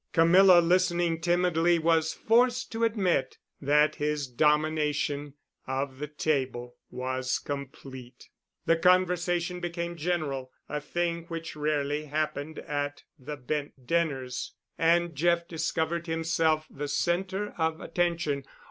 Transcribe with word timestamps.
Camilla, 0.13 0.61
listening 0.61 1.21
timidly, 1.21 1.77
was 1.77 2.11
forced 2.11 2.71
to 2.71 2.83
admit 2.83 3.37
that 3.61 3.97
his 3.97 4.25
domination 4.25 5.35
of 5.67 5.99
the 5.99 6.07
table 6.07 6.75
was 6.89 7.37
complete. 7.37 8.27
The 8.65 8.77
conversation 8.77 9.59
became 9.59 9.95
general, 9.95 10.51
a 10.67 10.81
thing 10.81 11.25
which 11.25 11.55
rarely 11.55 12.05
happened 12.05 12.57
at 12.57 13.03
the 13.19 13.37
Bent 13.37 13.85
dinners, 13.85 14.55
and 14.75 15.15
Jeff 15.15 15.47
discovered 15.47 16.07
himself 16.07 16.65
the 16.67 16.87
centre 16.87 17.53
of 17.55 17.79
attention. 17.79 18.43